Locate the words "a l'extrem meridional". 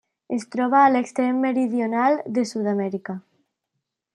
0.85-2.17